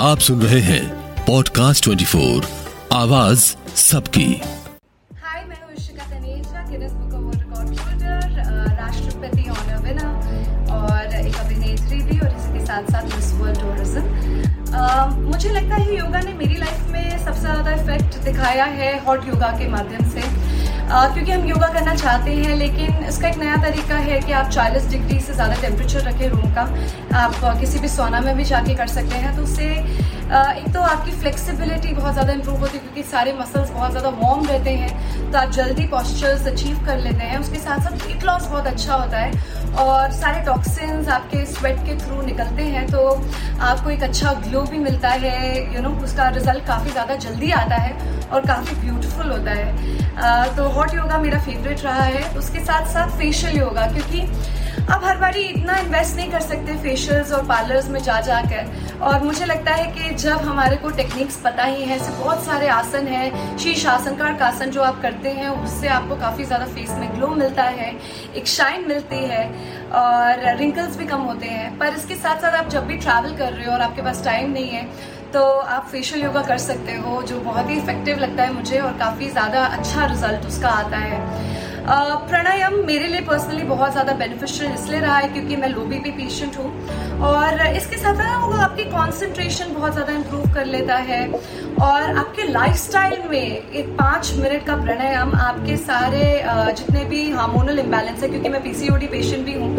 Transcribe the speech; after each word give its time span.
आप 0.00 0.18
सुन 0.18 0.42
रहे 0.42 0.58
हैं 0.62 1.24
पॉडकास्ट 1.26 1.84
24 1.84 2.44
आवाज़ 2.94 3.44
सबकी। 3.76 4.26
हाय 5.22 5.42
मैं 5.44 5.56
Taneja 5.56 6.60
book 6.88 7.14
of 7.14 7.22
world 7.22 7.40
record 7.40 7.80
holder 7.80 8.76
राष्ट्रपति 8.76 9.48
ऑनर 9.50 9.80
विनर 9.86 10.70
और 10.72 11.14
एक 11.16 11.36
अभिनेत्री 11.36 11.98
भी, 11.98 12.18
और 12.18 12.28
इसी 12.28 12.52
के 12.52 12.64
साथ 12.66 12.92
साथ 12.92 13.14
मिस 13.14 13.32
वर्ल्ड 13.40 13.60
टूरिज़्म 13.60 14.04
मुझे 15.24 15.48
लगता 15.50 15.74
है 15.74 15.96
योगा 15.96 16.20
ने 16.20 16.34
मेरी 16.34 16.56
लाइफ 16.56 16.86
में 16.92 17.18
सबसे 17.24 17.40
ज़्यादा 17.40 17.72
इफ़ेक्ट 17.72 18.22
दिखाया 18.24 18.64
है 18.78 18.98
हॉट 19.06 19.28
योगा 19.28 19.50
के 19.58 19.68
माध्यम 19.68 20.10
से। 20.10 20.22
क्योंकि 20.88 21.30
हम 21.30 21.44
योगा 21.46 21.66
करना 21.68 21.94
चाहते 21.94 22.30
हैं, 22.32 22.54
लेकिन 22.56 23.04
इसका 23.04 23.28
एक 23.28 23.36
नया 23.38 23.56
तरीका 23.62 23.96
है 23.96 24.20
कि 24.20 24.32
आप 24.32 24.50
40 24.50 24.88
डिग्री 24.90 25.18
से 25.20 25.32
ज़्यादा 25.32 25.54
टेम्परेचर 25.60 26.00
रखें 26.02 26.28
रूम 26.28 26.54
का। 26.54 26.62
आप 27.18 27.58
किसी 27.60 27.78
भी 27.78 27.88
सोना 27.88 28.20
में 28.20 28.34
भी 28.36 28.44
जाके 28.44 28.74
कर 28.74 28.86
सकते 28.88 29.16
हैं। 29.16 29.36
तो 29.36 29.42
उससे 29.42 29.64
एक 29.64 30.72
तो 30.74 30.80
आपकी 30.82 31.10
फ्लेक्सिबिलिटी 31.12 31.92
बहुत 31.94 32.12
ज़्यादा 32.12 32.32
इंप्रूव 32.32 32.58
होती 32.60 32.76
है, 32.76 32.82
क्योंकि 32.82 33.02
सारे 33.10 33.32
मसल्स 33.32 33.70
बहुत 33.70 33.90
ज़्यादा 33.90 34.08
वार्म 34.18 34.46
रहते 34.46 34.70
हैं। 34.72 35.30
तो 35.32 35.38
आप 35.38 35.50
जल्दी 35.52 35.86
पॉस्चर्स 35.88 36.46
अचीव 36.46 36.84
कर 36.86 36.98
लेते 37.00 37.24
हैं। 37.24 37.38
उसके 37.38 37.58
साथ 37.58 37.84
साथ 37.84 38.06
वेट 38.06 38.24
लॉस 38.24 38.46
बहुत 38.46 38.66
अच्छा 38.66 38.94
होता 38.94 39.18
है। 39.18 39.57
और 39.78 40.12
सारे 40.12 40.40
टॉक्सिन्स 40.44 41.08
आपके 41.08 41.44
स्वेट 41.46 41.78
के 41.86 41.96
थ्रू 41.98 42.20
निकलते 42.22 42.62
हैं 42.64 42.86
तो 42.86 43.00
आपको 43.62 43.90
एक 43.90 44.02
अच्छा 44.02 44.32
ग्लो 44.46 44.62
भी 44.70 44.78
मिलता 44.78 45.08
है 45.08 45.56
यू 45.56 45.72
you 45.72 45.82
नो 45.82 45.88
know, 45.88 46.04
उसका 46.04 46.28
रिज़ल्ट 46.28 46.66
काफ़ी 46.66 46.90
ज़्यादा 46.90 47.14
जल्दी 47.16 47.50
आता 47.52 47.76
है 47.76 47.92
और 48.28 48.46
काफ़ी 48.46 48.76
ब्यूटीफुल 48.76 49.30
होता 49.30 49.50
है। 49.50 50.56
तो 50.56 50.68
हॉट 50.70 50.94
योगा 50.94 51.18
मेरा 51.18 51.38
फेवरेट 51.40 51.84
रहा 51.84 52.02
है। 52.02 52.36
उसके 52.38 52.60
साथ 52.60 52.86
साथ 52.92 53.18
फेशियल 53.18 53.58
योगा 53.58 53.86
क्योंकि 53.92 54.20
आप 54.92 55.04
हर 55.04 55.16
बारी 55.18 55.40
इतना 55.42 55.76
इन्वेस्ट 55.76 56.16
नहीं 56.16 56.30
कर 56.32 56.40
सकते 56.40 56.76
फेशियल्स 56.82 57.32
और 57.32 57.44
पार्लर्स 57.46 57.88
में 57.88 58.02
जा 58.02 58.20
जाकर 58.20 58.87
और 59.00 59.22
मुझे 59.22 59.44
लगता 59.44 59.72
है 59.72 59.84
कि 59.92 60.14
जब 60.16 60.38
हमारे 60.42 60.76
को 60.76 60.90
टेक्निक्स 60.90 61.36
पता 61.40 61.64
ही 61.64 61.82
है, 61.82 61.96
ऐसे 61.96 62.12
बहुत 62.14 62.44
सारे 62.44 62.68
आसन 62.68 63.06
हैं 63.06 63.56
का 64.38 64.46
आसन 64.46 64.70
जो 64.70 64.82
आप 64.82 65.00
करते 65.02 65.30
हैं, 65.30 65.48
उससे 65.64 65.88
आपको 65.88 66.16
काफ़ी 66.16 66.44
ज़्यादा 66.44 66.66
फेस 66.66 66.90
में 66.90 67.14
ग्लो 67.14 67.28
मिलता 67.34 67.62
है, 67.62 67.92
एक 68.36 68.46
शाइन 68.48 68.88
मिलती 68.88 69.16
है 69.24 69.44
और 69.94 70.56
रिंकल्स 70.58 70.96
भी 70.96 71.06
कम 71.06 71.20
होते 71.22 71.46
हैं। 71.48 71.78
पर 71.78 71.94
इसके 71.94 72.14
साथ 72.16 72.40
साथ 72.42 72.58
आप 72.58 72.68
जब 72.70 72.86
भी 72.86 72.96
ट्रैवल 72.98 73.36
कर 73.36 73.52
रहे 73.52 73.66
हो 73.66 73.72
और 73.72 73.80
आपके 73.82 74.02
पास 74.02 74.24
टाइम 74.24 74.50
नहीं 74.52 74.68
है 74.68 75.16
तो 75.32 75.42
आप 75.44 75.88
फेशियल 75.88 76.22
योगा 76.24 76.42
कर 76.42 76.58
सकते 76.58 76.92
हो, 76.96 77.22
जो 77.22 77.40
बहुत 77.40 77.70
ही 77.70 77.76
इफ़ेक्टिव 77.76 78.18
लगता 78.18 78.42
है 78.42 78.52
मुझे 78.52 78.78
और 78.80 78.92
काफ़ी 78.98 79.28
ज़्यादा 79.30 79.64
अच्छा 79.66 80.04
रिज़ल्ट 80.06 80.46
उसका 80.46 80.68
आता 80.70 80.96
है। 80.98 81.67
प्राणायाम 81.88 82.74
मेरे 82.86 83.06
लिए 83.06 83.20
पर्सनली 83.26 83.62
बहुत 83.64 83.92
ज़्यादा 83.92 84.12
बेनिफिशियल 84.14 84.72
इसलिए 84.72 85.00
रहा 85.00 85.16
है 85.16 85.28
क्योंकि 85.28 85.56
मैं 85.56 85.68
लो 85.68 85.84
बीपी 85.84 86.10
पेशेंट 86.12 86.56
हूँ। 86.58 87.20
और 87.28 87.60
इसके 87.68 87.96
साथ 87.98 88.16
ना 88.16 88.36
वो 88.38 88.56
आपकी 88.62 88.84
कंसंट्रेशन 88.86 89.72
बहुत 89.74 89.92
ज़्यादा 89.92 90.12
इम्प्रूव 90.12 90.52
कर 90.54 90.64
लेता 90.66 90.96
है। 91.08 91.22
और 91.80 92.16
आपके 92.18 92.42
लाइफस्टाइल 92.44 93.22
में 93.30 93.40
एक 93.40 93.88
पाँच 93.98 94.32
मिनट 94.38 94.66
का 94.66 94.76
प्राणायाम 94.76 95.34
आपके 95.36 95.76
सारे 95.78 96.22
जितने 96.78 97.04
भी 97.04 97.30
हार्मोनल 97.30 97.78
इम्बैलेंस 97.78 98.22
है, 98.22 98.28
क्योंकि 98.28 98.48
मैं 98.48 98.62
पीसीओडी 98.62 99.06
पेशेंट 99.06 99.44
भी 99.46 99.54
हूँ 99.54 99.76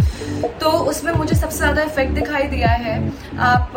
तो 0.59 0.69
उसमें 0.89 1.11
मुझे 1.13 1.35
सबसे 1.35 1.57
ज़्यादा 1.57 1.81
इफ़ेक्ट 1.83 2.13
दिखाई 2.13 2.43
दिया 2.47 2.69
है। 2.69 2.97
आप 3.43 3.73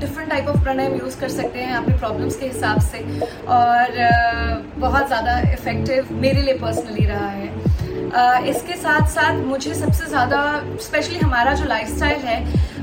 different 0.00 0.30
type 0.30 0.48
of 0.48 0.62
pranayama 0.62 0.94
use 0.94 1.20
कर 1.20 1.28
सकते 1.30 1.60
हैं 1.60 1.76
अपने 1.76 1.96
प्रॉब्लम्स 1.98 2.36
के 2.36 2.46
हिसाब 2.46 2.80
से। 2.82 3.04
और 3.50 3.86
बहुत 4.78 5.06
ज़्यादा 5.06 5.38
इफ़ेक्टिव 5.52 6.08
मेरे 6.22 6.42
लिए 6.42 6.58
पर्सनली 6.58 7.04
रहा 7.06 7.28
है। 7.28 7.65
इसके 8.46 8.74
साथ 8.76 9.08
साथ 9.10 9.42
मुझे 9.46 9.74
सबसे 9.74 10.06
ज़्यादा 10.06 10.38
स्पेशली 10.82 11.18
हमारा 11.18 11.52
जो 11.54 11.64
लाइफस्टाइल 11.64 12.20
है, 12.20 12.38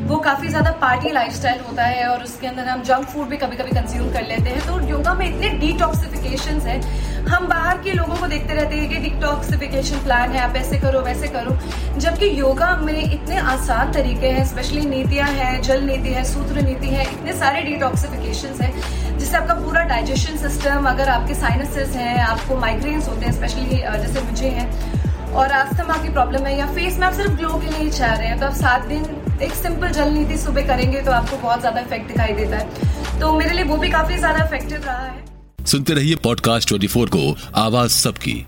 वो 0.08 0.18
काफ़ी 0.20 0.48
ज़्यादा 0.48 0.72
पार्टी 0.82 1.12
लाइफस्टाइल 1.12 1.60
होता 1.68 1.84
है 1.84 2.08
और 2.08 2.24
उसके 2.24 2.48
अंदर 2.48 2.68
हम 2.68 2.82
जंक 2.84 3.06
फ़ूड 3.08 3.28
भी 3.28 3.38
कभी 3.38 3.56
कभी 3.58 3.72
कंज्यूम 3.72 4.12
कर 4.14 4.28
लेते 4.28 4.50
हैं। 4.50 4.66
तो 4.68 4.80
योगा 4.90 5.14
में 5.14 5.26
इतने 5.28 5.50
डिटॉक्सिफिकेशन 5.60 6.60
है। 6.62 6.80
हम 7.26 7.48
बाहर 7.48 7.78
के 7.84 7.92
लोगों 7.92 8.16
को 8.16 8.28
देखते 8.28 8.54
रहते 8.54 8.76
हैं 8.76 8.90
कि 8.90 8.96
डिटॉक्सिफिकेशन 9.00 10.04
प्लान 10.04 10.32
है, 10.32 10.42
आप 10.42 10.56
ऐसे 10.56 10.78
करो, 10.80 11.02
वैसे 11.02 11.28
करो। 11.28 11.58
जबकि 11.98 12.30
योगा 12.40 12.76
में 12.78 13.02
इतने 13.04 13.38
आसान 13.38 13.92
तरीके 13.94 14.28
हैं 14.30 14.46
स्पेशली 14.46 14.86
नीतियाँ 14.86 15.28
हैं, 15.30 15.62
जल 15.62 15.84
नीति 15.84 16.14
है, 16.14 16.24
सूत्र 16.34 16.62
नीति 16.62 16.88
है, 16.88 17.12
इतने 17.14 17.34
सारे 17.40 17.62
डिटॉक्सिफिकेशन 17.64 18.62
है, 18.62 18.72
जिससे 19.20 19.38
आपका 19.38 19.54
पूरा 19.56 19.84
डाइजेशन 19.86 20.38
सिस्टम 20.38 20.90
अगर 20.90 21.10
आपके 21.10 21.34
साइनसेस 21.36 21.96
हैं, 21.96 22.18
आपको 22.24 22.58
माइग्रेन्स 22.58 23.08
होते 23.10 23.26
हैं 23.26 23.34
स्पेशली 23.34 23.78
जैसे 23.78 24.22
मुझे 24.22 24.50
हैं 24.50 24.93
और 25.34 25.52
आस्थमा 25.54 25.98
की 25.98 26.10
प्रॉब्लम 26.10 26.46
है 26.46 26.58
या 26.58 26.66
फेस 26.74 26.98
में 27.00 27.06
आप 27.08 27.14
सिर्फ़ 27.14 27.32
ग्लो 27.34 27.50
के 27.60 27.70
लिए 27.70 27.90
चाह 27.92 28.14
रहे 28.14 28.28
हैं 28.28 28.40
तो 28.40 28.46
आप 28.46 28.54
सात 28.56 28.86
दिन 28.88 29.06
एक 29.42 29.54
सिंपल 29.54 29.92
जल 29.92 30.10
नीति 30.12 30.38
सुबह 30.38 30.68
करेंगे 30.68 31.02
तो 31.02 31.12
आपको 31.12 31.38
बहुत 31.38 31.60
ज़्यादा 31.60 31.80
इफ़ेक्ट 31.80 32.08
दिखाई 32.08 32.34
देता 32.34 32.58
है। 32.58 33.20
तो 33.20 33.34
मेरे 33.34 33.54
लिए 33.54 33.64
वो 33.66 33.78
भी 33.78 33.90
काफ़ी 33.90 34.18
ज़्यादा 34.18 34.46
इफ़ेक्टिव 34.46 34.84
रहा 34.86 35.06
है। 35.06 35.66
सुनते 35.66 35.94
रहिए 35.94 36.16
पॉडकास्ट 36.24 36.68
ट्वेंटी 36.70 36.88
को, 36.88 37.36
आवाज़ 37.56 37.92
सबकी। 37.94 38.42